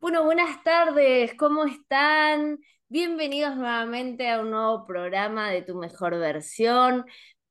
[0.00, 2.58] Bueno, buenas tardes, ¿cómo están?
[2.88, 7.04] Bienvenidos nuevamente a un nuevo programa de Tu Mejor Versión.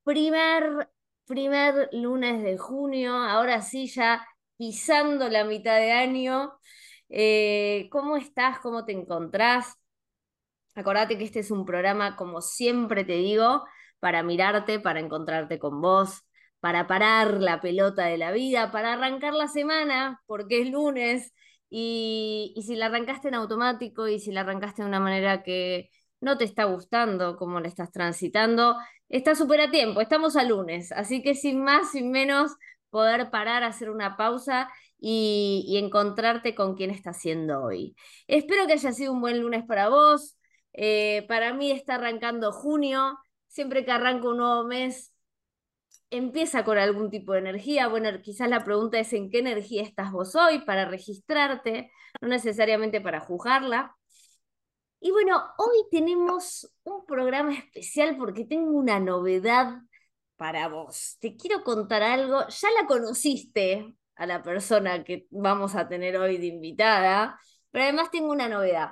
[0.03, 0.89] Primer,
[1.25, 4.25] primer lunes de junio, ahora sí ya
[4.57, 6.53] pisando la mitad de año.
[7.09, 8.59] Eh, ¿cómo estás?
[8.59, 9.75] ¿Cómo te encontrás?
[10.75, 13.65] Acordate que este es un programa, como siempre te digo,
[13.99, 16.23] para mirarte, para encontrarte con vos,
[16.59, 21.33] para parar la pelota de la vida, para arrancar la semana, porque es lunes
[21.69, 25.89] y, si la arrancaste en automático y si la arrancaste de una manera que
[26.21, 28.75] no te está gustando, como la estás transitando,
[29.09, 32.55] está súper a tiempo, estamos a lunes, así que sin más, sin menos,
[32.89, 37.95] poder parar, hacer una pausa y, encontrarte con quién está haciendo hoy.
[38.27, 40.37] Espero que haya sido un buen lunes para vos.
[40.73, 45.13] Eh, para mí está arrancando junio, siempre que arranco un nuevo mes
[46.09, 47.87] empieza con algún tipo de energía.
[47.87, 53.01] Bueno, quizás la pregunta es en qué energía estás vos hoy para registrarte, no necesariamente
[53.01, 53.95] para juzgarla.
[54.99, 59.81] Y bueno, hoy tenemos un programa especial porque tengo una novedad
[60.37, 61.17] para vos.
[61.19, 62.47] Te quiero contar algo.
[62.47, 67.39] Ya la conociste a la persona que vamos a tener hoy de invitada,
[67.71, 68.91] pero además tengo una novedad.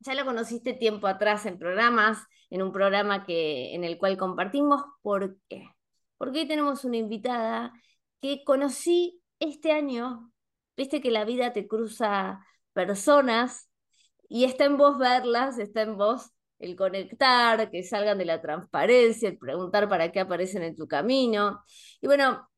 [0.00, 2.18] Ya la conociste tiempo atrás en programas,
[2.50, 4.82] en un programa que, en el cual compartimos.
[5.02, 5.77] ¿Por qué?
[6.18, 7.72] Porque hoy tenemos una invitada
[8.20, 10.32] que conocí este año.
[10.76, 13.70] Viste que la vida te cruza personas
[14.28, 19.28] y está en vos verlas, está en vos el conectar, que salgan de la transparencia,
[19.28, 21.64] el preguntar para qué aparecen en tu camino.
[22.00, 22.48] Y bueno,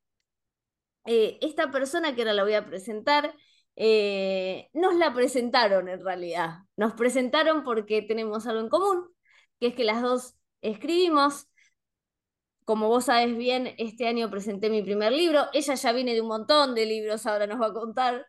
[1.04, 3.34] eh, esta persona que ahora la voy a presentar,
[3.76, 6.60] eh, nos la presentaron en realidad.
[6.76, 9.08] Nos presentaron porque tenemos algo en común,
[9.58, 11.46] que es que las dos escribimos,
[12.70, 15.46] como vos sabes bien, este año presenté mi primer libro.
[15.52, 18.24] Ella ya viene de un montón de libros, ahora nos va a contar.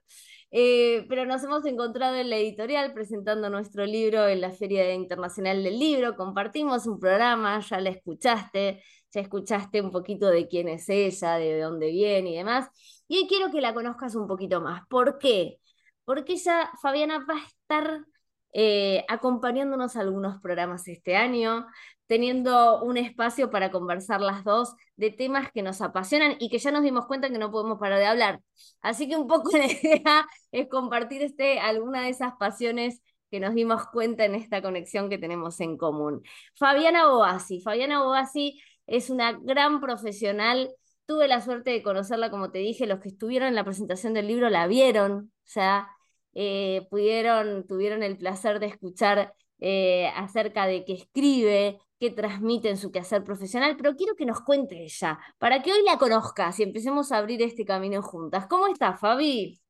[0.49, 5.63] Eh, pero nos hemos encontrado en la editorial presentando nuestro libro en la Feria Internacional
[5.63, 6.15] del Libro.
[6.15, 11.61] Compartimos un programa, ya la escuchaste, ya escuchaste un poquito de quién es ella, de
[11.61, 12.67] dónde viene y demás.
[13.07, 14.81] Y hoy quiero que la conozcas un poquito más.
[14.89, 15.59] ¿Por qué?
[16.03, 18.05] Porque ella, Fabiana, va a estar
[18.53, 21.67] eh, acompañándonos a algunos programas este año
[22.11, 26.69] teniendo un espacio para conversar las dos de temas que nos apasionan y que ya
[26.69, 28.41] nos dimos cuenta que no podemos parar de hablar.
[28.81, 33.55] Así que un poco la idea es compartir este, alguna de esas pasiones que nos
[33.55, 36.21] dimos cuenta en esta conexión que tenemos en común.
[36.59, 37.61] Fabiana Boasi.
[37.61, 40.69] Fabiana Boasi es una gran profesional.
[41.05, 44.27] Tuve la suerte de conocerla, como te dije, los que estuvieron en la presentación del
[44.27, 45.87] libro la vieron, o sea,
[46.33, 52.77] eh, pudieron, tuvieron el placer de escuchar eh, acerca de qué escribe, qué transmite en
[52.77, 56.63] su quehacer profesional, pero quiero que nos cuente ella, para que hoy la conozcas y
[56.63, 58.47] empecemos a abrir este camino juntas.
[58.47, 59.61] ¿Cómo estás, Fabi?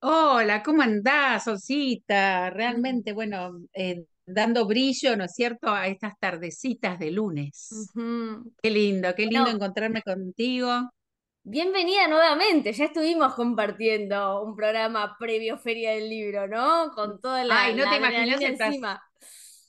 [0.00, 2.48] Hola, ¿cómo andás, Osita?
[2.48, 7.90] Realmente, bueno, eh, dando brillo, ¿no es cierto?, a estas tardecitas de lunes.
[8.62, 10.88] Qué lindo, qué lindo encontrarme contigo.
[11.42, 16.90] Bienvenida nuevamente, ya estuvimos compartiendo un programa previo Feria del Libro, ¿no?
[16.94, 19.02] Con toda la, Ay, no te imaginas encima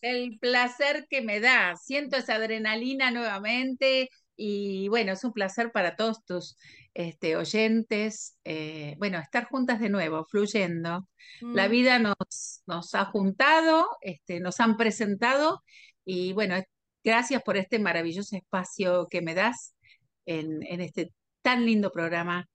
[0.05, 1.75] el placer que me da.
[1.77, 6.57] Siento esa adrenalina nuevamente y bueno, es un placer para todos tus
[6.93, 8.38] este, oyentes.
[8.44, 11.09] Eh, bueno, estar juntas de nuevo, fluyendo.
[11.41, 11.71] La mm.
[11.71, 15.63] vida nos, nos ha juntado, este, nos han presentado
[16.05, 16.55] y bueno,
[17.03, 19.73] gracias por este maravilloso espacio que me das
[20.27, 22.47] en, en este tan lindo programa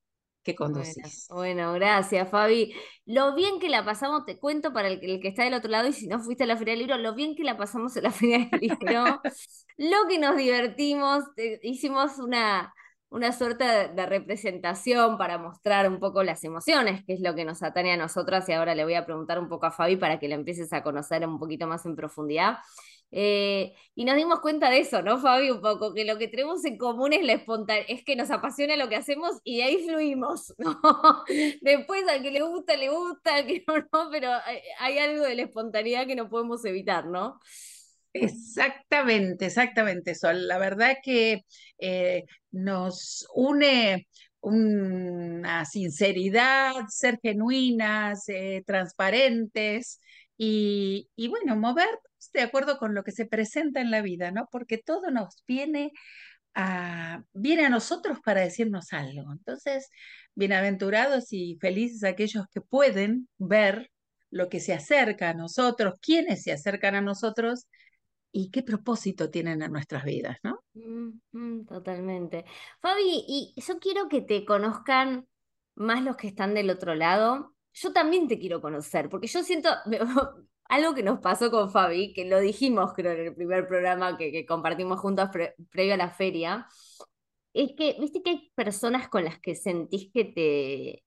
[0.42, 1.26] que conduces.
[1.30, 2.74] Bueno, gracias, Fabi.
[3.06, 5.92] Lo bien que la pasamos, te cuento para el, que está del otro lado y
[5.92, 8.10] si no fuiste a la Feria del Libro, lo bien que la pasamos en la
[8.10, 9.20] Feria del Libro,
[9.76, 11.24] lo que nos divertimos,
[11.62, 12.72] hicimos una,
[13.10, 17.62] una suerte de, representación para mostrar un poco las emociones, que es lo que nos
[17.62, 20.28] atañe a nosotras y ahora le voy a preguntar un poco a Fabi para que
[20.28, 22.58] la empieces a conocer un poquito más en profundidad.
[23.12, 25.50] Eh, y nos dimos cuenta de eso, ¿no, Fabi?
[25.50, 28.76] Un poco, que lo que tenemos en común es la espontaneidad, es que nos apasiona
[28.76, 30.80] lo que hacemos y de ahí fluimos, ¿no?
[31.60, 34.30] Después al que le gusta, le gusta, al que no, no, pero
[34.78, 37.40] hay, algo de la espontaneidad que no podemos evitar, ¿no?
[38.12, 40.32] Exactamente, exactamente eso.
[40.32, 41.44] La verdad que
[41.78, 44.06] eh, nos une
[44.40, 50.00] una sinceridad, ser genuinas, eh, transparentes
[50.42, 52.00] y, bueno, mover
[52.32, 54.48] de acuerdo con lo que se presenta en la vida, ¿no?
[54.50, 55.92] Porque todo nos viene
[56.54, 59.32] a, viene a nosotros para decirnos algo.
[59.32, 59.90] Entonces,
[60.34, 63.90] bienaventurados y felices aquellos que pueden ver
[64.30, 67.66] lo que se acerca a nosotros, quiénes se acercan a nosotros
[68.32, 70.62] y qué propósito tienen en nuestras vidas, ¿no?
[71.68, 72.46] Totalmente.
[72.80, 75.26] Fabi, y yo quiero que te conozcan
[75.74, 79.68] más los que están del otro lado yo también te quiero conocer, porque yo siento
[80.64, 84.46] algo que nos pasó con Fabi, que lo dijimos creo en el primer programa que,
[84.46, 85.28] compartimos juntos
[85.70, 86.66] previo a la feria,
[87.52, 91.04] es que, viste que hay personas con las que sentís que te,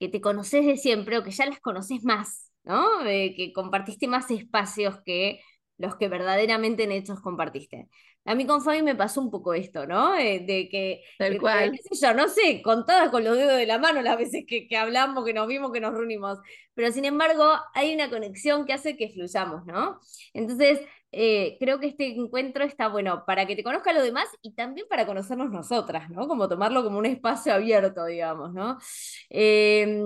[0.00, 2.84] que te conoces de siempre o que ya las conoces más, ¿no?
[3.04, 5.40] que compartiste más espacios que
[5.78, 7.88] los que verdaderamente en hechos compartiste.
[8.28, 10.14] A mí con Fabi me pasó un poco esto, ¿no?
[10.14, 11.72] Eh, de que, Tal cual.
[11.72, 14.68] qué sé yo, no sé, contadas con los dedos de la mano las veces que,
[14.68, 16.38] que, hablamos, que nos vimos, que nos reunimos,
[16.74, 19.98] pero sin embargo hay una conexión que hace que fluyamos, ¿no?
[20.34, 20.78] Entonces,
[21.10, 24.86] eh, creo que este encuentro está bueno para que te conozca lo demás y también
[24.90, 26.28] para conocernos nosotras, ¿no?
[26.28, 28.76] Como tomarlo como un espacio abierto, digamos, ¿no?
[29.30, 30.02] Em,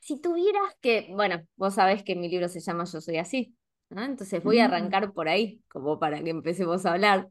[0.00, 3.56] si tuvieras que, bueno, vos sabés que mi libro se llama Yo soy así,
[3.90, 4.72] entonces voy a mm.
[4.72, 7.28] arrancar por ahí, como para que empecemos a hablar.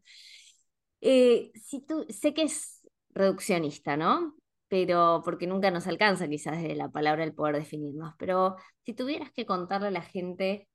[1.02, 4.36] Eh, si tú, sé que es reduccionista, ¿no?
[4.68, 8.56] Pero porque nunca nos alcanza quizás de la palabra el poder definirnos, pero
[8.86, 10.68] si tuvieras que contarle a la gente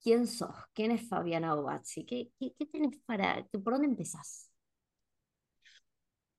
[0.00, 4.52] quién sos, quién es Fabiana Obazzi, ¿qué, qué, qué tenés para, por dónde empezás?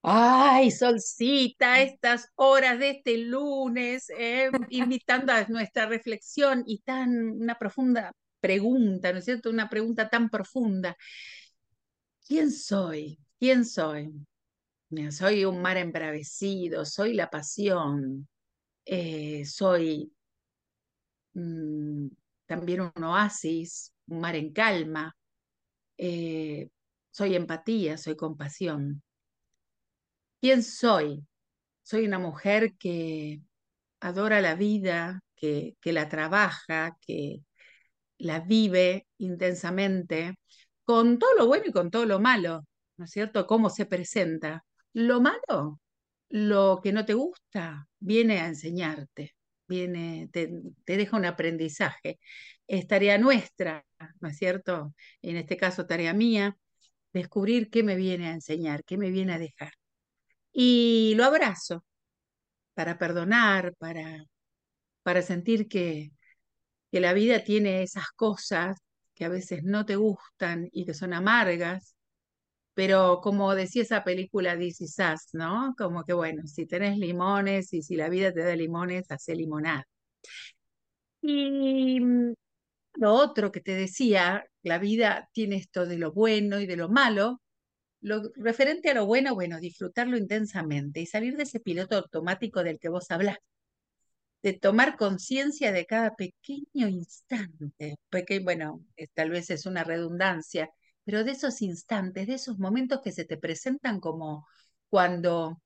[0.05, 7.57] Ay, Solcita, estas horas de este lunes, eh, invitando a nuestra reflexión y tan una
[7.57, 8.11] profunda
[8.43, 9.49] pregunta, ¿no es cierto?
[9.49, 10.97] Una pregunta tan profunda.
[12.27, 13.17] ¿Quién soy?
[13.39, 14.11] ¿Quién soy?
[15.11, 18.27] Soy un mar embravecido, soy la pasión,
[18.85, 20.13] eh, soy
[21.33, 22.07] mm,
[22.45, 25.15] también un oasis, un mar en calma,
[25.97, 26.69] eh,
[27.11, 29.03] soy empatía, soy compasión.
[30.41, 31.25] ¿Quién soy?
[31.83, 33.41] Soy una mujer que
[34.01, 37.43] adora la vida, que, que la trabaja, que,
[38.17, 40.35] la vive intensamente,
[40.85, 42.65] con todo lo bueno y con todo lo malo,
[42.97, 43.47] ¿no es cierto?
[43.47, 44.65] Cómo se presenta.
[44.93, 45.79] Lo malo,
[46.29, 49.35] lo que no te gusta, viene a enseñarte,
[49.67, 50.49] viene, te,
[50.85, 52.19] deja un aprendizaje.
[52.67, 53.85] Es tarea nuestra,
[54.21, 54.93] ¿no es cierto?
[55.21, 56.57] En este caso, tarea mía,
[57.13, 59.73] descubrir qué me viene a enseñar, qué me viene a dejar.
[60.53, 61.85] Y lo abrazo
[62.73, 64.25] para perdonar, para,
[65.03, 66.11] para sentir que,
[66.93, 68.77] que la vida tiene esas cosas
[69.15, 71.95] que a veces no te gustan y que son amargas,
[72.75, 74.97] pero como decía esa película This Is
[75.33, 75.73] ¿no?
[75.75, 79.87] Como que bueno, si tenés limones y si la vida te da limones, hace limonada.
[81.21, 82.33] Y mm,
[82.95, 86.89] lo otro que te decía, la vida tiene esto de lo bueno y de lo
[86.89, 87.41] malo.
[88.01, 92.79] Lo referente a lo bueno, bueno, disfrutarlo intensamente y salir de ese piloto automático del
[92.79, 93.52] que vos hablaste
[94.43, 100.69] de tomar conciencia de cada pequeño instante, porque, bueno, tal vez es una redundancia,
[101.05, 104.47] pero de esos instantes, de esos momentos que se te presentan como
[104.89, 105.61] cuando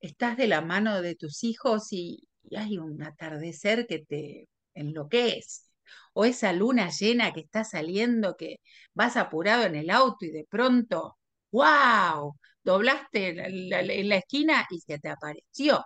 [0.00, 5.62] estás de la mano de tus hijos y, hay un atardecer que te enloquece,
[6.14, 8.58] o esa luna llena que está saliendo, que
[8.94, 11.18] vas apurado en el auto y de pronto,
[11.52, 12.36] ¡wow!
[12.62, 15.84] Doblaste en la esquina y se te apareció.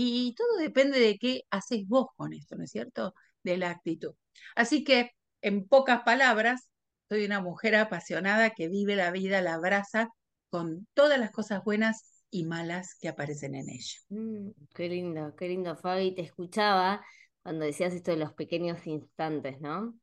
[0.00, 3.14] Y todo depende de qué haces vos con esto, ¿no es cierto?
[3.42, 4.14] De la actitud.
[4.54, 5.10] Así que,
[5.42, 6.70] en pocas palabras,
[7.08, 10.10] soy una mujer apasionada que vive la vida, la abraza
[10.50, 13.98] con todas las cosas buenas y malas que aparecen en ella.
[14.10, 16.14] Mm, qué lindo, qué lindo, Fabi.
[16.14, 17.04] Te escuchaba
[17.42, 19.98] cuando decías esto de los pequeños instantes, ¿no?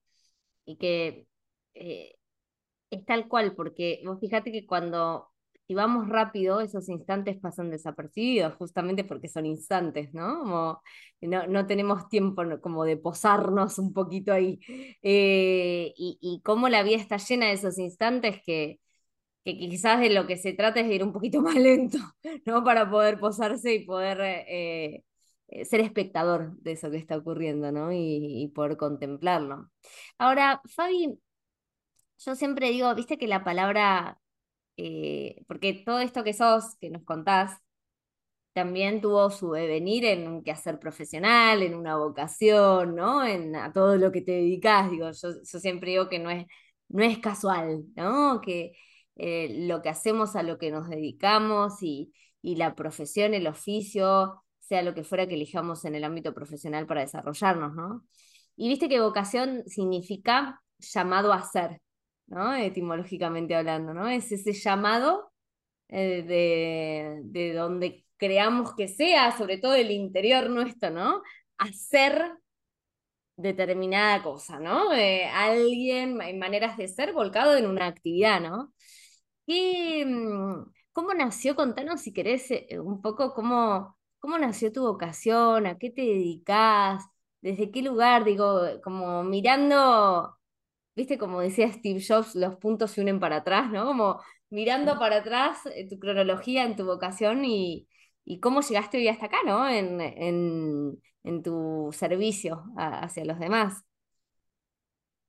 [0.66, 1.26] Y que
[1.74, 2.16] eh,
[2.90, 5.30] es tal cual, porque vos fíjate que cuando
[5.68, 10.40] si vamos rápido, esos instantes pasan desapercibidos, justamente porque son instantes, ¿no?
[10.40, 10.82] Como
[11.22, 14.60] no, no tenemos tiempo como de posarnos un poquito ahí.
[15.04, 18.80] Eh, y, y cómo la vida está llena de esos instantes que,
[19.44, 21.98] que quizás de lo que se trata es de ir un poquito más lento,
[22.46, 22.64] ¿no?
[22.64, 25.04] Para poder posarse y poder eh,
[25.48, 27.92] eh, ser espectador de eso que está ocurriendo, ¿no?
[27.92, 27.98] Y,
[28.44, 29.70] y poder contemplarlo.
[30.18, 31.20] Ahora, Fabi,
[32.20, 34.20] yo siempre digo, viste que la palabra
[34.78, 37.60] eh, porque todo esto que sos, que nos contás,
[38.54, 43.26] también tuvo su devenir en un quehacer profesional, en una vocación, ¿no?
[43.26, 46.46] En a todo lo que te dedicas, digo, yo, siempre digo que no es,
[46.88, 48.40] no es casual, ¿no?
[48.42, 48.74] Que
[49.18, 54.44] eh, lo que hacemos a lo que nos dedicamos y, y la profesión, el oficio,
[54.60, 58.06] sea lo que fuera que elijamos en el ámbito profesional para desarrollarnos, ¿no?
[58.56, 61.82] Y viste que vocación significa llamado a ser,
[62.58, 64.08] Etimológicamente hablando, ¿no?
[64.08, 65.32] Es ese llamado
[65.90, 71.22] eh, de, de, donde creamos que sea, sobre todo el interior nuestro, ¿no?
[71.58, 72.32] Hacer
[73.38, 74.92] determinada cosa, ¿no?
[75.34, 78.74] alguien, hay maneras de ser volcado en una actividad, ¿no?
[79.48, 81.56] Mm, ¿Cómo nació?
[81.56, 87.04] Contanos si querés eh, un poco cómo, cómo nació tu vocación, a qué te dedicas,
[87.42, 90.38] desde qué lugar, digo, como mirando,
[90.96, 93.86] viste, como decía Steve Jobs, los puntos se unen para atrás, ¿no?
[93.86, 97.88] Como mirando para atrás eh, tu cronología en tu vocación y,
[98.24, 99.68] y cómo llegaste hoy hasta acá, ¿no?
[99.70, 103.84] En, en, en tu servicio hacia los demás.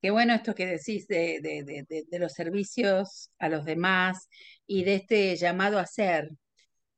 [0.02, 4.28] Qué bueno esto que decís de, de, de, de, los servicios a los demás
[4.66, 6.30] y de este llamado a ser.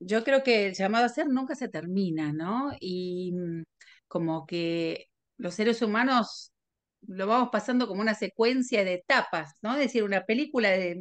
[0.00, 2.72] Yo creo que el llamado a ser nunca se termina, ¿no?
[2.80, 3.64] Y mm,
[4.08, 5.06] como que
[5.38, 6.52] los seres humanos
[7.06, 9.72] lo vamos pasando como una secuencia de etapas, ¿no?
[9.74, 10.98] Es decir, una película de,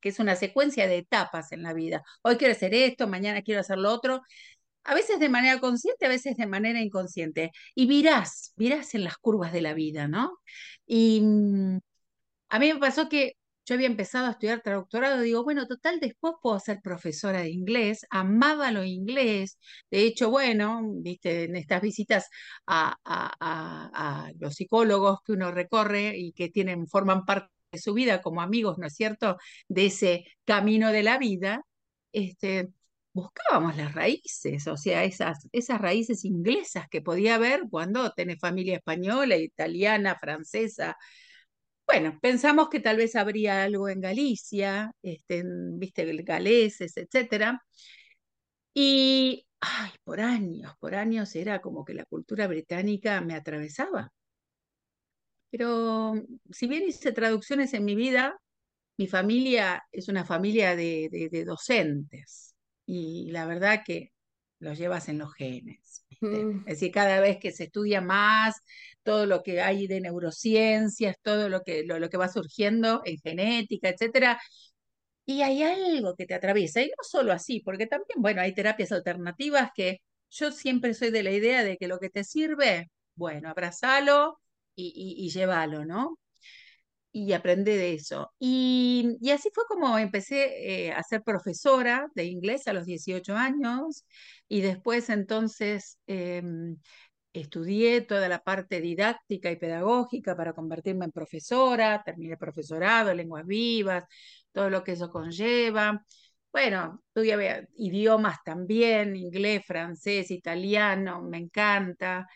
[0.00, 2.02] que es una secuencia de etapas en la vida.
[2.22, 4.22] Hoy quiero hacer esto, mañana quiero hacer lo otro,
[4.84, 7.52] a veces de manera consciente, a veces de manera inconsciente.
[7.74, 10.38] Y virás, virás en las curvas de la vida, ¿no?
[10.86, 11.78] Y mm,
[12.50, 13.34] a mí me pasó que
[13.68, 18.06] yo había empezado a estudiar traductorado, digo, bueno, total, después puedo ser profesora de inglés,
[18.08, 19.58] amaba lo inglés,
[19.90, 22.30] de hecho, bueno, viste, en estas visitas
[22.66, 28.40] a, los psicólogos que uno recorre y que tienen, forman parte de su vida como
[28.40, 29.36] amigos, ¿no es cierto?,
[29.68, 31.62] de ese camino de la vida,
[32.12, 32.70] este,
[33.12, 38.76] buscábamos las raíces, o sea, esas, esas raíces inglesas que podía haber cuando tenés familia
[38.76, 40.96] española, italiana, francesa,
[41.88, 47.62] bueno, pensamos que tal vez habría algo en Galicia, este, viste, galeses, etcétera.
[48.74, 54.12] Y, ay, por años, por años era como que la cultura británica me atravesaba.
[55.50, 56.14] Pero
[56.50, 58.36] si bien hice traducciones en mi vida,
[58.98, 62.54] mi familia es una familia de, de docentes.
[62.86, 64.12] Y la verdad que
[64.60, 66.04] los llevas en los genes.
[66.20, 66.60] Mm.
[66.60, 68.56] Es decir, cada vez que se estudia más,
[69.08, 73.88] todo lo que hay de neurociencias, todo lo que, lo, que va surgiendo en genética,
[73.88, 74.38] etcétera,
[75.26, 78.92] y hay algo que te atraviesa, y no solo así, porque también, bueno, hay terapias
[78.92, 79.98] alternativas que
[80.30, 84.38] yo siempre soy de la idea de que lo que te sirve, bueno, abrazalo
[84.74, 86.18] y, y, y llévalo, ¿no?
[87.12, 88.32] y aprendí de eso.
[88.38, 93.34] Y, y, así fue como empecé eh, a ser profesora de inglés a los 18
[93.36, 94.04] años
[94.48, 96.76] y después entonces em,
[97.32, 104.04] estudié toda la parte didáctica y pedagógica para convertirme en profesora, terminé profesorado, lenguas vivas,
[104.52, 106.04] todo lo que eso conlleva.
[106.52, 112.26] Bueno, estudié idiomas también, inglés, francés, italiano, me encanta.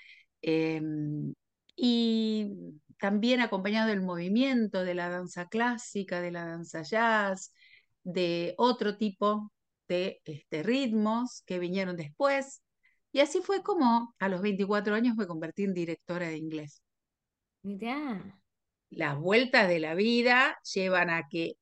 [0.42, 1.34] Em,
[1.76, 2.52] y
[2.98, 7.52] también acompañado del movimiento de la danza clásica, de la danza jazz,
[8.04, 9.52] de otro tipo
[9.88, 12.62] de este, ritmos que vinieron después.
[13.12, 16.82] Y así fue como a los 24 años me convertí en directora de inglés.
[17.62, 18.38] Mirá.
[18.90, 21.56] Las vueltas de la vida llevan a que,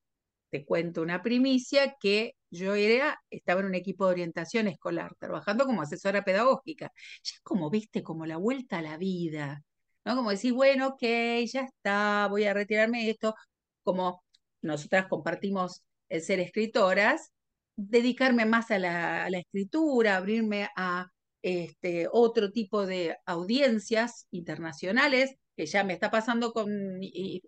[0.50, 5.64] te cuento una primicia, que yo era, estaba en un equipo de orientación escolar, trabajando
[5.64, 6.92] como asesora pedagógica.
[7.23, 9.62] Ya como viste, como la vuelta a la vida,
[10.04, 10.16] ¿no?
[10.16, 11.02] Como decir, bueno, ok,
[11.47, 13.35] ya está, voy a retirarme de esto,
[13.83, 14.23] como
[14.62, 17.33] nosotras compartimos el ser escritoras,
[17.76, 21.07] dedicarme más a la, escritura, abrirme a
[21.42, 26.70] este, otro tipo de audiencias internacionales, que ya me está pasando con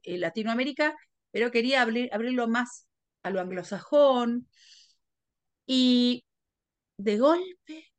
[0.05, 0.97] Latinoamérica,
[1.31, 2.87] pero quería abrir, abrirlo más
[3.23, 4.49] a lo anglosajón.
[5.67, 6.25] Y
[6.97, 7.93] de golpe,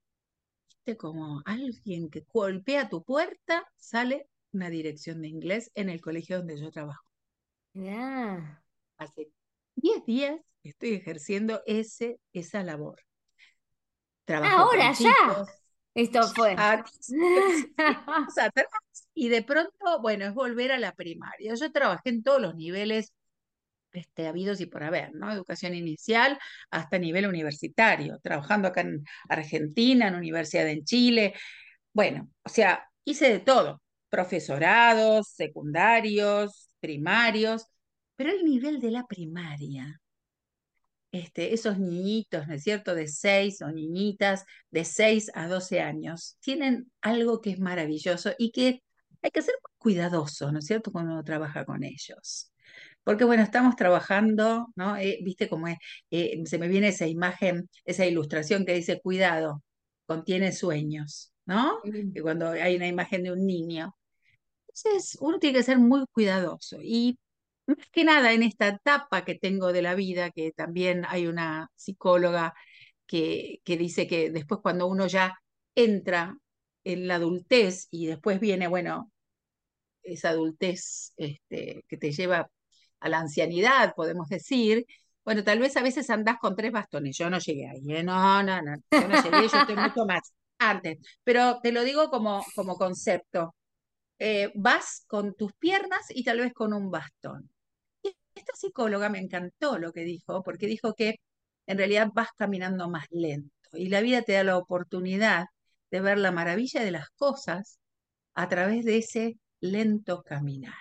[0.97, 6.59] como alguien que golpea tu puerta, sale una dirección de inglés en el colegio donde
[6.59, 7.03] yo trabajo.
[8.97, 9.29] Hace
[9.75, 13.01] 10 días estoy ejerciendo ese, esa labor.
[14.25, 15.45] Trabajo Ahora ya.
[15.95, 16.55] Esto fue.
[19.13, 21.53] y de pronto, bueno, es volver a la primaria.
[21.53, 23.13] Yo trabajé en todos los niveles
[23.91, 25.31] este, habidos y por haber, ¿no?
[25.31, 26.39] Educación inicial
[26.71, 31.35] hasta nivel universitario, trabajando acá en Argentina, en Universidad en Chile.
[31.93, 37.67] Bueno, o sea, hice de todo profesorados, secundarios, primarios,
[38.15, 39.99] pero el nivel de la primaria,
[41.13, 46.37] este, esos niñitos, ¿no es cierto?, de 6 o niñitas de 6 a 12 años,
[46.41, 48.83] tienen algo que es maravilloso y que
[49.21, 52.51] hay que ser cuidadoso, ¿no es cierto?, cuando uno trabaja con ellos.
[53.03, 54.97] Porque bueno, estamos trabajando, ¿no?
[54.97, 55.77] Eh, Viste cómo es,
[56.11, 59.63] eh, se me viene esa imagen, esa ilustración que dice, cuidado,
[60.05, 61.79] contiene sueños, ¿no?
[62.13, 63.95] Que cuando hay una imagen de un niño.
[64.67, 66.77] Entonces, uno tiene que ser muy cuidadoso.
[66.81, 67.17] Y
[67.67, 71.69] más que nada en esta etapa que tengo de la vida, que también hay una
[71.75, 72.53] psicóloga
[73.05, 75.35] que, que dice que después cuando uno ya
[75.75, 76.37] entra
[76.83, 79.11] en la adultez y después viene, bueno,
[80.03, 82.49] esa adultez este, que te lleva
[82.99, 84.85] a la ancianidad, podemos decir,
[85.25, 87.17] bueno, tal vez a veces andás con tres bastones.
[87.17, 88.03] Yo no llegué ahí, ¿eh?
[88.03, 90.99] no, no, no, yo no llegué, yo estoy mucho más antes.
[91.23, 93.55] Pero te lo digo como, como concepto
[94.19, 97.49] eh, vas con tus piernas y tal vez con un bastón.
[98.35, 101.15] Esta psicóloga me encantó lo que dijo, porque dijo que
[101.67, 105.45] en realidad vas caminando más lento y la vida te da la oportunidad
[105.91, 107.79] de ver la maravilla de las cosas
[108.33, 110.73] a través de ese lento caminar.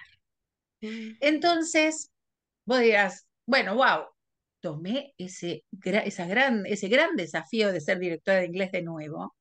[0.81, 1.17] Mm.
[1.21, 2.11] Entonces,
[2.65, 4.07] vos dirás, bueno, wow,
[4.61, 9.37] tomé ese, esa gran, ese gran desafío de ser directora de inglés de nuevo.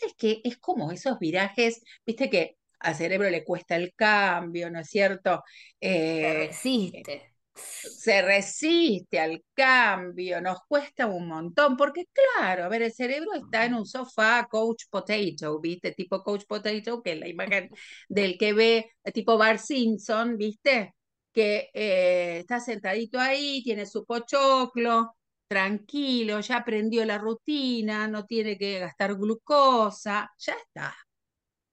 [0.00, 4.80] Es que es como esos virajes, viste que al cerebro le cuesta el cambio, ¿no
[4.80, 5.44] es cierto?
[5.80, 12.92] Eh, resiste se resiste al cambio, nos cuesta un montón, porque claro, a ver, el
[12.92, 15.92] cerebro está en un sofá coach potato, ¿viste?
[15.92, 17.70] Tipo coach potato, que es la imagen
[18.08, 20.94] del que ve, tipo Bar Simpson, ¿viste?
[21.32, 25.14] Que eh, está sentadito ahí, tiene su pochoclo,
[25.46, 30.94] tranquilo, ya aprendió la rutina, no tiene que gastar glucosa, ya está.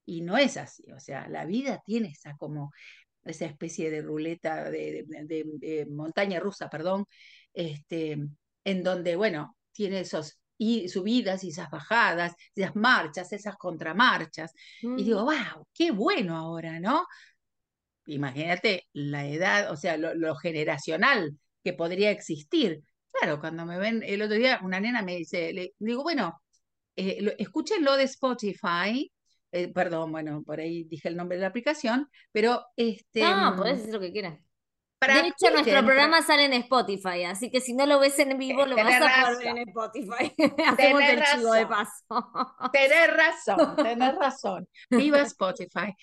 [0.04, 2.72] Y no es así, o sea, la vida tiene esa como
[3.24, 7.06] esa especie de ruleta de, montaña rusa, perdón,
[7.52, 8.18] este,
[8.64, 14.52] en donde, bueno, tiene esos y subidas y esas bajadas, esas marchas, esas contramarchas.
[14.82, 17.06] Y digo, wow, qué bueno ahora, ¿no?
[18.04, 22.82] Imagínate la edad, o sea, lo, generacional que podría existir.
[23.10, 26.42] Claro, cuando me ven el otro día, una nena me dice, le digo, bueno,
[26.96, 29.10] eh, escúchenlo de Spotify,
[29.52, 33.20] eh, perdón, bueno, por ahí dije el nombre de la aplicación, pero este...
[33.22, 34.38] No, podés decir lo que quieras.
[35.00, 38.66] De hecho, nuestro programa sale en Spotify, así que si no lo ves en vivo,
[38.66, 40.34] lo vas a poder ver en Spotify.
[40.66, 42.04] Hacemos el chivo de paso.
[42.70, 44.68] Tenés razón, tenés razón.
[44.90, 45.94] Viva Spotify.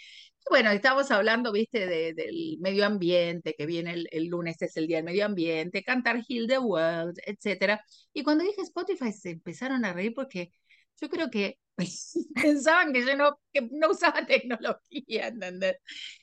[0.49, 4.97] Bueno, estamos hablando, viste, del medio ambiente, que viene el, el, lunes, es el día
[4.97, 7.83] del medio ambiente, cantar Heal the World, etcétera.
[8.13, 10.51] Y cuando dije Spotify se empezaron a reír porque
[10.99, 11.59] yo creo que
[12.35, 15.77] pensaban que yo no, que no usaba tecnología, ¿entendés?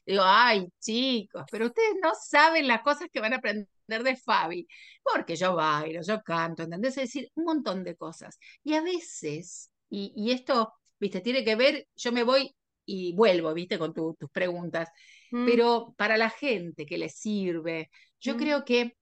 [0.04, 4.66] Digo, ay, chicos, pero ustedes no saben las cosas que van a aprender de Fabi,
[5.02, 6.96] porque yo bailo, yo canto, ¿entendés?
[6.98, 8.38] Es decir, un montón de cosas.
[8.62, 12.55] Y a veces, y, esto, viste, tiene que ver, yo me voy
[12.87, 14.88] y vuelvo, viste, con tus preguntas,
[15.31, 15.46] mm.
[15.46, 18.38] pero para la gente que le sirve, yo mm.
[18.38, 18.96] creo que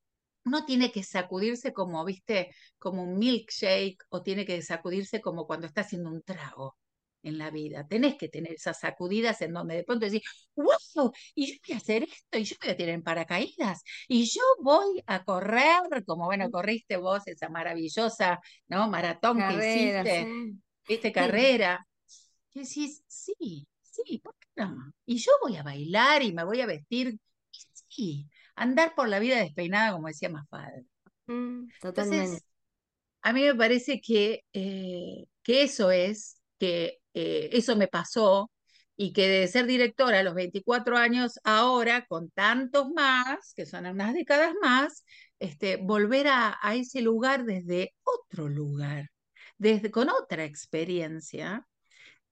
[0.44, 5.66] uno tiene que sacudirse como, viste, como un milkshake o tiene que sacudirse como cuando
[5.66, 6.76] está haciendo un trago
[7.22, 7.86] en la vida.
[7.86, 10.22] Tenés que tener esas sacudidas en donde de pronto decís,
[10.56, 14.24] wow, y yo voy a hacer esto, y yo voy a tirar en paracaídas, y
[14.24, 18.88] yo voy a correr, como bueno, corriste vos esa maravillosa, ¿no?
[18.90, 20.28] Maratón que hiciste,
[20.88, 21.86] viste, carrera.
[22.54, 24.92] Y decís, sí, sí, ¿por qué no?
[25.06, 27.16] Y yo voy a bailar y me voy a vestir,
[27.88, 30.84] sí, andar por la vida despeinada, como decía más padre.
[31.26, 32.42] Mm, totalmente.
[33.22, 38.50] a mí me parece que, eh, que eso es, que eh, eso me pasó
[38.96, 43.86] y que de ser directora a los 24 años, ahora con tantos más, que son
[43.86, 45.04] unas décadas más,
[45.38, 49.10] este, volver a, a ese lugar desde otro lugar,
[49.58, 51.66] desde, con otra experiencia,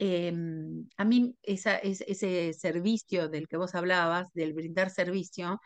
[0.02, 5.60] Em, a mí ese servicio del que vos hablabas, del brindar servicio,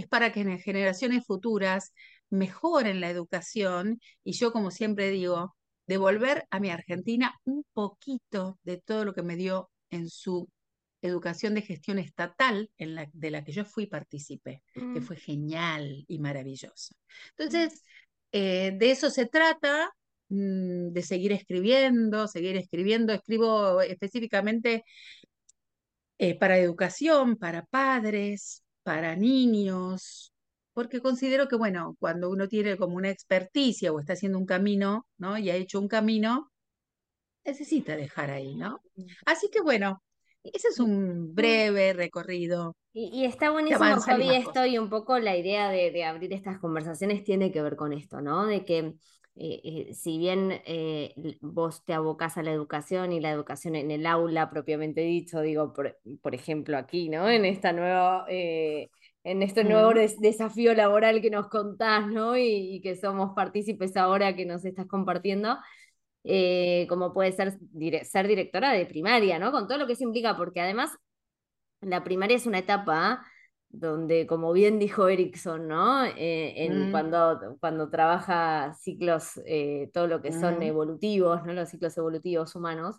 [0.00, 1.92] es para que en generaciones futuras
[2.30, 5.56] mejoren la educación y yo, como siempre digo,
[5.86, 10.48] devolver a mi Argentina un poquito de todo lo que me dio en su
[11.00, 15.02] educación de gestión estatal en la, de la que yo fui participé, que mm.
[15.02, 16.94] fue genial y maravilloso.
[17.36, 17.82] Entonces,
[18.32, 19.92] eh, de eso se trata,
[20.30, 23.12] Mm, de seguir escribiendo, seguir escribiendo.
[23.12, 24.84] Escribo específicamente
[26.18, 30.32] eh, para educación, para padres, para niños,
[30.72, 35.06] porque considero que, bueno, cuando uno tiene como una experticia o está haciendo un camino,
[35.18, 35.36] ¿no?
[35.36, 36.50] Y ha hecho un camino,
[37.44, 38.80] necesita dejar ahí, ¿no?
[39.26, 40.02] Así que, bueno,
[40.42, 42.76] ese es un breve recorrido.
[42.94, 47.24] Y, está buenísimo, Javi, esto y un poco la idea de, de abrir estas conversaciones
[47.24, 48.46] tiene que ver con esto, ¿no?
[48.46, 48.94] De que
[49.40, 53.92] eh, eh, si bien eh, vos te abocás a la educación y la educación en
[53.92, 57.30] el aula propiamente dicho, digo, por, ejemplo aquí, ¿no?
[57.30, 62.36] En esta nueva, en este nuevo desafío laboral que nos contás, ¿no?
[62.36, 65.56] Y, que somos partícipes ahora que nos estás compartiendo,
[66.88, 67.58] como puede ser
[68.04, 69.52] ser directora de primaria, ¿no?
[69.52, 70.90] Con todo lo que eso implica, porque además
[71.80, 73.24] la primaria es una etapa
[73.70, 76.04] donde, como bien dijo Erickson, ¿no?
[76.04, 76.90] Eh, en, mm.
[76.90, 80.62] cuando, cuando trabaja ciclos, eh, todo lo que son mm.
[80.62, 81.52] evolutivos, ¿no?
[81.52, 82.96] Los ciclos evolutivos humanos,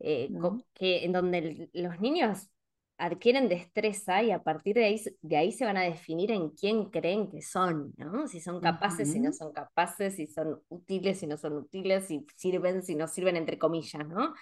[0.00, 0.60] eh, mm.
[0.74, 2.48] que, en donde los niños
[2.96, 6.86] adquieren destreza y a partir de ahí, de ahí se van a definir en quién
[6.90, 8.26] creen que son, ¿no?
[8.26, 12.26] Si son capaces, si no son capaces, si son útiles, si no son útiles, si
[12.34, 14.34] sirven, si no sirven, entre comillas, ¿no?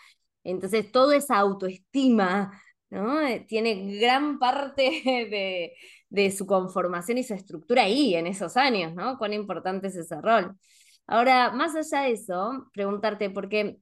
[0.42, 2.52] Entonces, toda esa autoestima
[2.90, 3.20] ¿no?
[3.22, 4.82] Eh, Tiene gran parte
[5.30, 5.74] de,
[6.08, 9.18] de su conformación y su estructura ahí, en esos años, ¿no?
[9.18, 10.56] Cuán importante es ese rol.
[11.06, 13.78] Ahora, más allá de eso, preguntarte, porque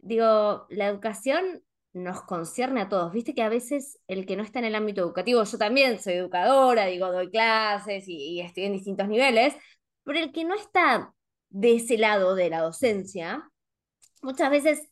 [0.00, 3.12] digo, la educación nos concierne a todos.
[3.12, 6.14] Viste que a veces el que no está en el ámbito educativo, yo también soy
[6.14, 9.54] educadora, digo, doy clases y, y estoy en distintos niveles,
[10.04, 11.12] pero el que no está
[11.50, 13.50] de ese lado de la docencia,
[14.22, 14.82] muchas veces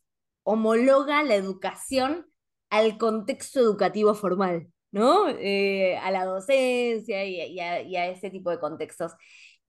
[0.44, 2.26] homologa la educación
[2.70, 5.28] al contexto educativo formal, ¿no?
[5.28, 9.12] Eh, a la docencia y, a, y ese tipo de contextos.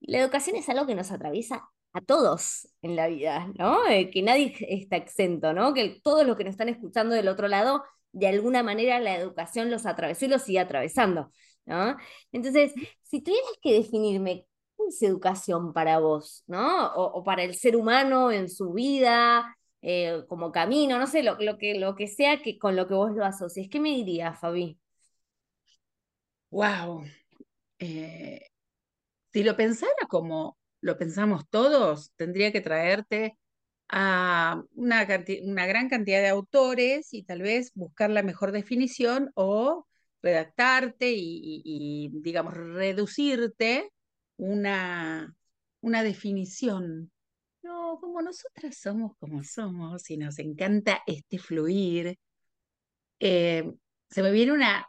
[0.00, 3.86] La educación es algo que nos atraviesa a todos en la vida, ¿no?
[3.88, 5.74] Eh, que nadie está exento, ¿no?
[5.74, 9.70] Que todos los que nos están escuchando del otro lado, de alguna manera la educación
[9.70, 11.30] los atravesó y los sigue atravesando,
[11.66, 11.96] ¿no?
[12.32, 16.86] Entonces, si tuvieras que definirme qué es educación para vos, ¿no?
[16.94, 21.36] O, o para el ser humano en su vida, eh, como camino, no sé, lo,
[21.40, 24.38] lo que, lo que sea que con lo que vos lo asocies, ¿qué me dirías,
[24.40, 24.78] Fabi?
[26.50, 27.04] Wow.
[29.32, 33.38] si lo pensara como lo pensamos todos, tendría que traerte
[33.88, 35.06] a una,
[35.44, 39.86] una gran cantidad de autores y tal vez buscar la mejor definición o
[40.22, 43.90] redactarte y, y, y, digamos, reducirte
[44.36, 45.34] una,
[45.80, 47.11] una definición.
[47.62, 52.18] No, como nosotras somos como somos y nos encanta este fluir,
[53.20, 53.70] eh,
[54.10, 54.86] se me viene una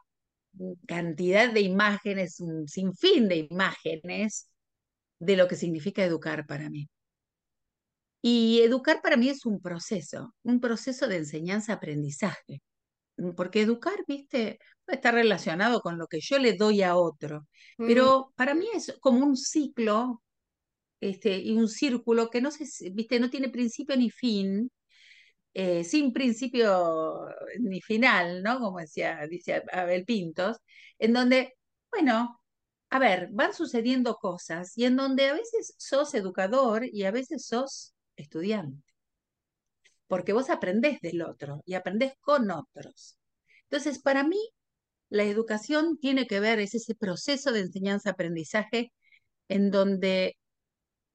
[0.87, 4.49] cantidad de imágenes, un sinfín de imágenes
[5.19, 6.89] de lo que significa educar para mí.
[8.21, 12.61] Y educar para mí es un proceso, un proceso de enseñanza-aprendizaje,
[13.35, 18.55] porque educar, viste, está relacionado con lo que yo le doy a otro, pero para
[18.55, 20.22] mí es como un ciclo
[21.09, 24.71] este, y un círculo que no, se, viste, no tiene principio ni fin,
[25.53, 27.27] eh, sin principio
[27.59, 28.59] ni final, ¿no?
[28.59, 30.57] Como decía, dice Abel Pintos,
[30.99, 31.55] en donde,
[31.91, 32.41] bueno,
[32.89, 37.45] a ver, van sucediendo cosas y en donde a veces sos educador y a veces
[37.47, 38.83] sos estudiante,
[40.07, 43.17] porque vos aprendés del otro y aprendés con otros.
[43.63, 44.39] Entonces, para mí,
[45.09, 48.91] la educación tiene que ver, es ese proceso de enseñanza-aprendizaje
[49.49, 50.37] en donde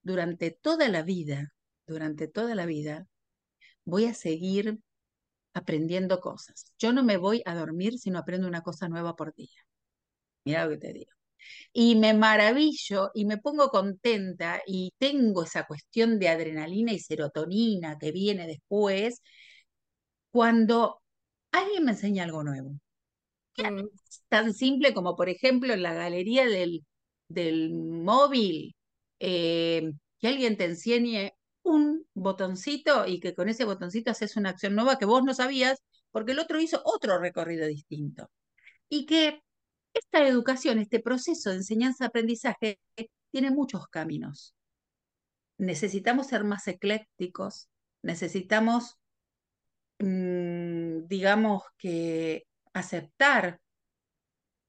[0.09, 1.53] durante toda la vida,
[1.87, 3.07] durante toda la vida,
[3.85, 4.79] voy a seguir
[5.55, 6.73] aprendiendo cosas.
[6.79, 9.61] Yo no me voy a dormir si no aprendo una cosa nueva por día.
[10.45, 11.13] Mira lo que te digo
[11.73, 17.99] y me maravillo y me pongo contenta y tengo esa cuestión de adrenalina y serotonina
[17.99, 19.23] que viene después
[20.31, 21.01] cuando
[21.53, 22.71] alguien me enseña algo nuevo.
[23.57, 23.89] Mm.
[24.29, 26.85] Tan simple como, por ejemplo, en la galería del,
[27.29, 28.75] del móvil,
[29.21, 34.75] eh, que alguien te enseñe un botoncito y que con ese botoncito haces una acción
[34.75, 38.31] nueva que vos no sabías porque el otro hizo otro recorrido distinto.
[38.89, 39.43] Y que
[39.95, 42.81] esta educación, este proceso de enseñanza-aprendizaje,
[43.31, 44.55] tiene muchos caminos.
[45.59, 47.69] Necesitamos ser más eclécticos,
[48.03, 48.97] necesitamos,
[49.99, 53.61] mmm, digamos que, aceptar,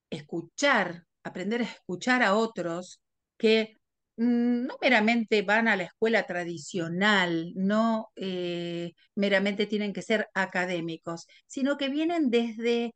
[0.09, 3.01] escuchar, aprender a escuchar a otros
[3.38, 3.78] que
[4.19, 11.77] no meramente van a la escuela tradicional, no eh, meramente tienen que ser académicos, sino
[11.77, 12.93] que vienen desde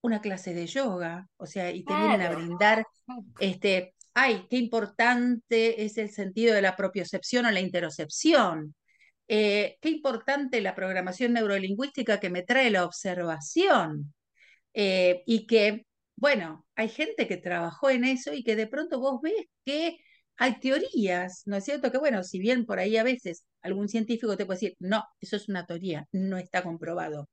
[0.00, 2.08] una clase de yoga, o sea, y te claro.
[2.08, 2.84] vienen a brindar,
[3.40, 8.74] este, ay, qué importante es el sentido de la propiocepción o la interocepción.
[9.28, 14.14] Eh, qué importante la programación neurolingüística que me trae la observación.
[14.74, 19.20] Eh, y que, bueno, hay gente que trabajó en eso y que de pronto vos
[19.22, 19.98] ves que
[20.36, 21.90] hay teorías, ¿no es cierto?
[21.90, 25.36] Que bueno, si bien por ahí a veces algún científico te puede decir, no, eso
[25.36, 27.28] es una teoría, no está comprobado.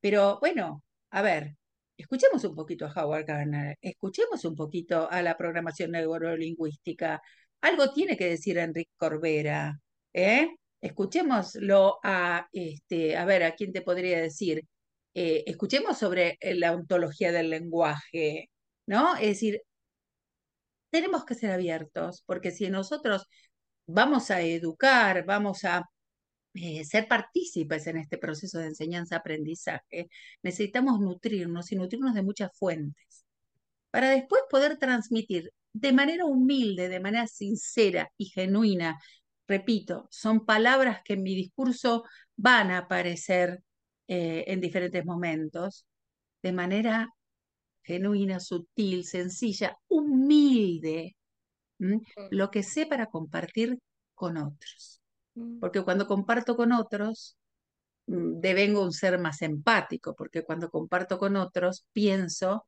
[0.00, 1.56] Pero bueno, a ver,
[1.96, 7.20] escuchemos un poquito a Howard Gardner, escuchemos un poquito a la programación neurolingüística.
[7.60, 9.80] Algo tiene que decir Enrique Corbera,
[10.12, 10.48] ¿eh?
[10.80, 14.62] Escuchémoslo a, este, a ver, ¿a quién te podría decir?
[15.14, 18.50] Eh, escuchemos sobre la ontología del lenguaje,
[18.86, 19.16] ¿no?
[19.16, 19.62] Es decir,
[20.90, 23.26] tenemos que ser abiertos, porque si nosotros
[23.86, 25.84] vamos a educar, vamos a
[26.54, 30.08] eh, ser partícipes en este proceso de enseñanza-aprendizaje,
[30.42, 33.24] necesitamos nutrirnos y nutrirnos de muchas fuentes
[33.90, 38.98] para después poder transmitir de manera humilde, de manera sincera y genuina.
[39.46, 42.04] Repito, son palabras que en mi discurso
[42.36, 43.62] van a aparecer
[44.08, 45.86] eh, en diferentes momentos,
[46.42, 47.08] de manera
[47.88, 51.16] genuina, sutil, sencilla, humilde,
[51.80, 52.02] ¿m?
[52.30, 53.78] lo que sé para compartir
[54.14, 55.00] con otros.
[55.60, 57.36] Porque cuando comparto con otros,
[58.06, 62.66] mm, devengo un ser más empático, porque cuando comparto con otros pienso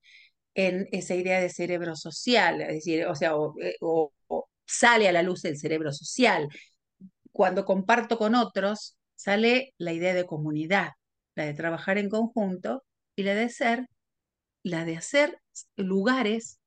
[0.55, 5.09] en esa idea de cerebro social, es decir, o sea, o, eh, o, o sale
[5.09, 6.49] a la luz el cerebro social.
[7.33, 10.93] Cuando comparto con otros, sale la idea de comunidad,
[11.35, 12.85] la de trabajar en conjunto
[13.17, 13.87] y la de ser,
[14.63, 15.41] la de hacer
[15.77, 16.61] lugares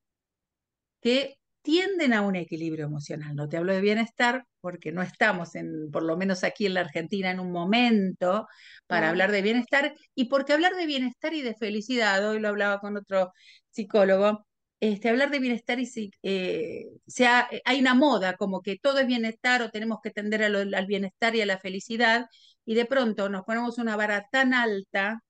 [1.01, 3.36] que tienden a un equilibrio emocional.
[3.36, 6.82] No te hablo de bienestar porque no estamos, en, por lo menos aquí en la
[6.82, 8.47] Argentina, en un momento
[8.88, 12.79] para hablar de bienestar y porque hablar de bienestar y de felicidad, hoy lo hablaba
[12.79, 13.32] con otro
[13.71, 14.45] psicólogo,
[14.79, 19.62] este, hablar de bienestar y eh, sea, hay una moda como que todo es bienestar
[19.62, 22.25] o tenemos que tender al bienestar y a la felicidad
[22.65, 25.21] y de pronto nos ponemos una vara tan alta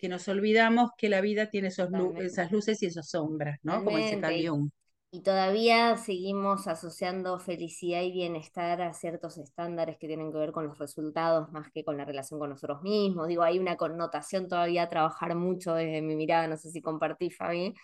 [0.00, 3.84] que nos olvidamos que la vida tiene esos lu esas luces y esas sombras, ¿no?
[3.84, 4.70] Como dice Carl Jung.
[5.12, 10.68] Y todavía seguimos asociando felicidad y bienestar a ciertos estándares que tienen que ver con
[10.68, 13.26] los resultados más que con la relación con nosotros mismos.
[13.26, 17.30] Digo, hay una connotación todavía a trabajar mucho desde mi mirada, no sé si compartí,
[17.30, 17.74] Fabi,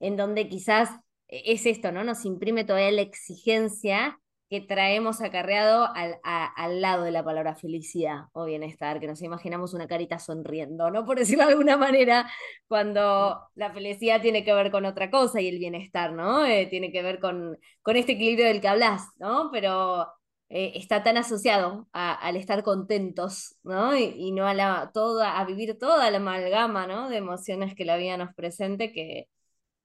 [0.00, 0.90] en donde quizás
[1.28, 2.04] es esto, ¿no?
[2.04, 8.26] Nos imprime todavía la exigencia que traemos acarreado al, al, lado de la palabra felicidad
[8.32, 11.04] o bienestar, que nos imaginamos una carita sonriendo, ¿no?
[11.04, 12.30] Por decirlo de alguna manera,
[12.68, 16.44] cuando la felicidad tiene que ver con otra cosa y el bienestar, ¿no?
[16.46, 19.50] Eh, tiene que ver con, con este equilibrio del que hablas, ¿no?
[19.52, 20.06] Pero
[20.48, 23.96] eh, está tan asociado a, al estar contentos, ¿no?
[23.96, 27.08] Y, y, no a, la, toda, a vivir toda la amalgama, ¿no?
[27.08, 29.28] De emociones que la vida nos presente que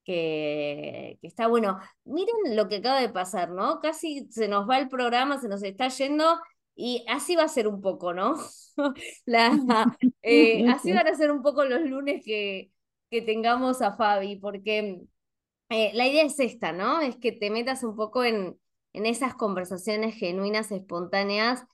[0.04, 1.80] que, está bueno.
[2.06, 3.80] Miren lo que acaba de pasar, ¿no?
[3.80, 6.40] Casi se nos va el programa, se nos está yendo
[6.76, 8.36] y así va a ser un poco, ¿no?
[9.26, 9.52] La,
[10.22, 12.72] eh, así van a ser un poco los lunes que,
[13.10, 15.02] que tengamos a Fabi, porque
[15.70, 17.02] eh, la idea es esta, ¿no?
[17.02, 18.60] Es que te metas un poco en,
[18.94, 21.66] en esas conversaciones genuinas, espontáneas.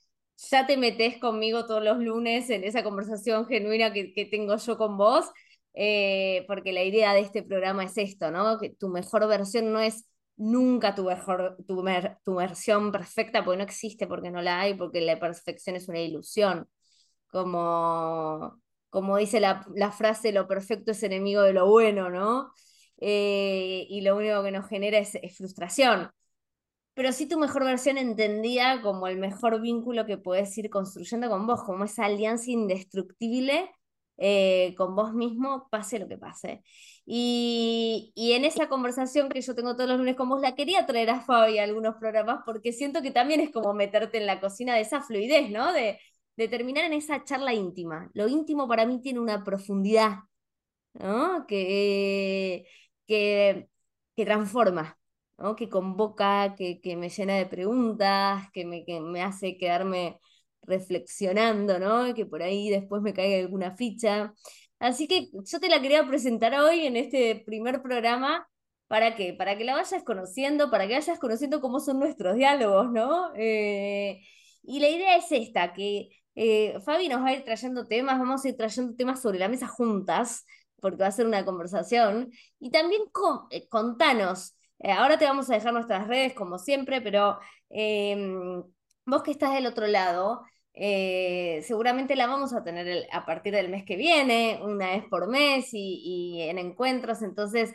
[0.52, 4.78] Ya te metes conmigo todos los lunes en esa conversación genuina que, que tengo yo
[4.78, 5.32] con vos
[5.80, 8.58] eh, porque la idea de este programa es esto, ¿no?
[8.60, 10.06] Que tu mejor versión no es
[10.38, 11.84] nunca tu, mejor, tu,
[12.24, 16.00] tu versión perfecta, porque no existe, porque no la hay, porque la perfección es una
[16.00, 16.68] ilusión.
[17.32, 22.52] Como, como dice la, la frase, lo perfecto es enemigo de lo bueno, ¿no?
[23.00, 26.10] Eh, y lo único que nos genera es, es frustración
[26.94, 31.46] pero sí tu mejor versión entendida como el mejor vínculo que puedes ir construyendo con
[31.46, 33.70] vos, como esa alianza indestructible
[34.18, 36.64] eh, con vos mismo, pase lo que pase.
[37.06, 40.86] Y, y, en esa conversación que yo tengo todos los lunes con vos, la quería
[40.86, 44.42] traer a Fabi a algunos programas porque siento que también es como meterte en la
[44.42, 45.72] cocina de esa fluidez, ¿no?
[45.74, 46.00] De,
[46.36, 48.10] de terminar en esa charla íntima.
[48.14, 50.20] Lo íntimo para mí tiene una profundidad,
[50.94, 51.46] ¿no?
[51.48, 52.66] Que,
[53.08, 53.70] que,
[54.16, 54.98] que transforma,
[55.38, 55.56] ¿no?
[55.56, 60.20] Que convoca, que, que me llena de preguntas, que me, que me hace quedarme
[60.68, 62.14] reflexionando, ¿no?
[62.14, 64.34] Que por ahí después me caiga alguna ficha.
[64.80, 68.48] Así que yo te la quería presentar hoy en este primer programa.
[68.88, 69.34] ¿Para qué?
[69.34, 73.34] Para que la vayas conociendo, para que vayas conociendo cómo son nuestros diálogos, ¿no?
[73.36, 74.22] Eh,
[74.64, 78.46] y la idea es esta, que eh, Fabi nos va a ir trayendo temas, vamos
[78.46, 80.46] a ir trayendo temas sobre la mesa juntas,
[80.80, 82.32] porque va a ser una conversación.
[82.60, 83.02] Y también
[83.52, 87.40] eh, contanos, ahora te vamos a dejar nuestras redes como siempre, pero
[89.06, 90.44] vos que estás del otro lado,
[90.80, 95.28] eh, seguramente la vamos a tener a partir del mes que viene, una vez por
[95.28, 97.24] mes y, en encuentros.
[97.24, 97.74] Entonces,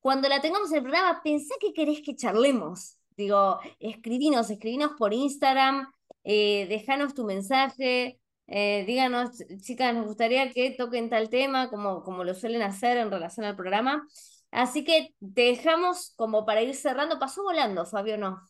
[0.00, 2.98] cuando la tengamos en el programa, pensá que querés que charlemos.
[3.16, 5.90] Digo, escribinos, escribinos por Instagram,
[6.24, 9.30] eh, dejanos tu mensaje, eh, díganos,
[9.62, 13.56] chicas, nos gustaría que toquen tal tema, como, como lo suelen hacer en relación al
[13.56, 14.06] programa.
[14.50, 17.18] Así que te dejamos como para ir cerrando.
[17.18, 18.42] Pasó volando, Fabio, ¿no?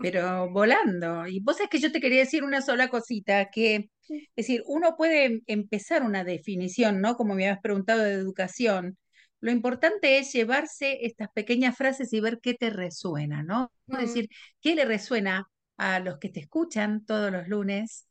[0.00, 1.26] Pero volando.
[1.26, 4.96] Y vos es que yo te quería decir una sola cosita, que es decir, uno
[4.96, 7.16] puede empezar una definición, ¿no?
[7.16, 8.98] Como me habías preguntado de educación.
[9.40, 13.70] Lo importante es llevarse estas pequeñas frases y ver qué te resuena, ¿no?
[13.88, 14.28] Es decir,
[14.60, 18.06] qué le resuena a los que te escuchan todos los lunes,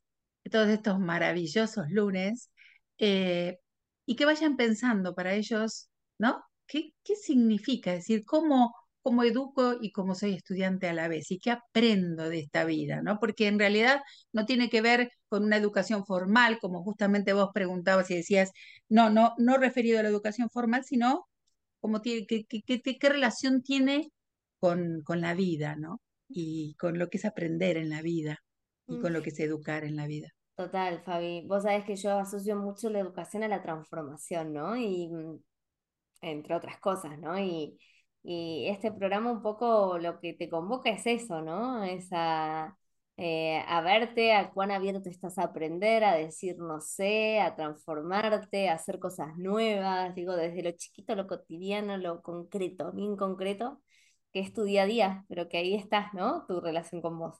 [0.50, 2.50] todos estos maravillosos lunes,
[2.98, 3.58] eh,
[4.06, 5.88] y que vayan pensando para ellos,
[6.18, 6.44] ¿no?
[6.66, 7.92] ¿Qué, qué significa?
[7.92, 12.30] Es decir, cómo cómo educo y cómo soy estudiante a la vez y qué aprendo
[12.30, 13.20] de esta vida, ¿no?
[13.20, 14.00] Porque en realidad
[14.32, 18.50] no tiene que ver con una educación formal, como justamente vos preguntabas y decías,
[18.88, 21.26] no, no, no referido a la educación formal, sino
[21.80, 24.10] como tiene, qué, qué, qué, relación tiene
[24.58, 26.00] con, con la vida, ¿no?
[26.26, 28.38] Y con lo que es aprender en la vida
[28.86, 30.28] y con lo que es educar en la vida.
[30.56, 31.46] Total, Fabi.
[31.46, 34.74] Vos sabés que yo asocio mucho la educación a la transformación, ¿no?
[34.78, 35.38] Y mm,
[36.22, 37.38] entre otras cosas, ¿no?
[37.38, 37.78] Y,
[38.24, 41.84] y este programa un poco lo que te convoca es eso, ¿no?
[41.84, 42.76] Esa,
[43.18, 48.68] eh, a verte, a cuán abierto estás a aprender, a decir no sé, a transformarte,
[48.70, 53.82] a hacer cosas nuevas, digo, desde lo chiquito, lo cotidiano, lo concreto, bien concreto,
[54.32, 56.46] que es tu día a día, pero que ahí estás, ¿no?
[56.46, 57.36] Tu relación con vos.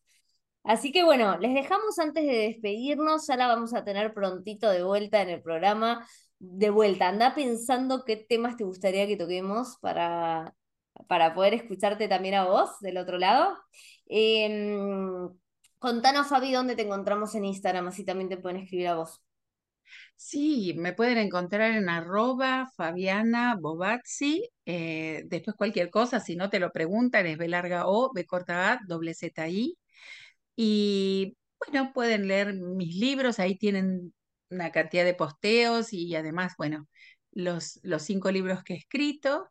[0.65, 4.83] Así que bueno, les dejamos antes de despedirnos, ya la vamos a tener prontito de
[4.83, 6.07] vuelta en el programa.
[6.39, 10.55] De vuelta, anda pensando qué temas te gustaría que toquemos para,
[11.09, 13.57] para poder escucharte también a vos del otro lado.
[14.07, 15.29] Em,
[15.79, 19.23] contanos, Fabi, dónde te encontramos en Instagram, así también te pueden escribir a vos.
[20.17, 24.49] Sí, me pueden encontrar en arroba Fabiana Bobazzi.
[24.65, 28.73] Eh, después cualquier cosa, si no te lo preguntan, es B larga O, B corta
[28.73, 29.15] A, doble.
[30.57, 34.15] Y bueno, pueden leer mis libros, ahí tienen
[34.51, 36.89] una cantidad de posteos y además, bueno,
[37.33, 39.51] los, los cinco libros que he escrito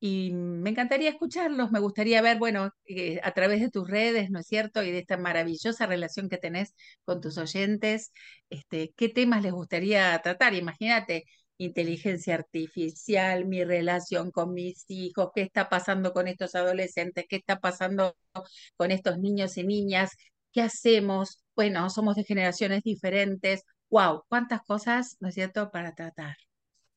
[0.00, 4.38] y me encantaría escucharlos, me gustaría ver, bueno, eh, a través de tus redes, ¿no
[4.40, 4.82] es cierto?
[4.82, 8.12] Y de esta maravillosa relación que tenés con tus oyentes,
[8.50, 10.54] este, ¿qué temas les gustaría tratar?
[10.54, 11.24] Imagínate,
[11.58, 17.58] inteligencia artificial, mi relación con mis hijos, qué está pasando con estos adolescentes, qué está
[17.60, 18.16] pasando
[18.76, 20.12] con estos niños y niñas,
[20.52, 26.36] qué hacemos, bueno, somos de generaciones diferentes, wow, cuántas cosas, ¿no es cierto?, para tratar.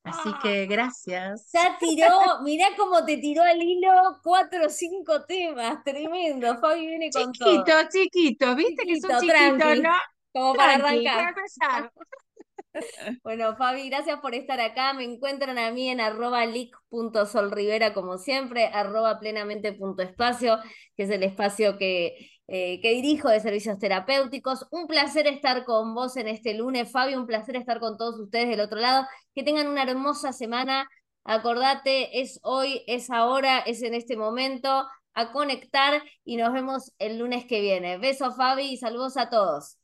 [0.03, 0.39] Así ¡Ah!
[0.41, 1.51] que gracias.
[1.53, 3.89] Ya tiró, mirá cómo te tiró al hilo
[4.23, 6.57] cuatro o cinco temas, tremendo.
[6.59, 7.75] Fabi viene con Chiquito, todo.
[7.91, 9.91] chiquito, viste que Chiquito, chiquitos, tranqui, ¿no?
[10.33, 11.91] como para Tranqui, para arrancar.
[13.23, 14.93] Bueno, Fabi, gracias por estar acá.
[14.93, 20.57] Me encuentran a mí en arroba lic.solrivera, como siempre, arroba plenamente.espacio,
[20.97, 24.67] que es el espacio que, eh, que dirijo de servicios terapéuticos.
[24.71, 28.49] Un placer estar con vos en este lunes, Fabi, un placer estar con todos ustedes
[28.49, 29.07] del otro lado.
[29.33, 30.89] Que tengan una hermosa semana.
[31.23, 34.85] Acordate, es hoy, es ahora, es en este momento.
[35.13, 37.97] A conectar y nos vemos el lunes que viene.
[37.97, 39.77] Besos, Fabi, y saludos a todos.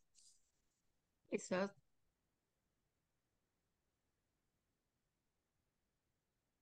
[1.32, 1.77] Eso.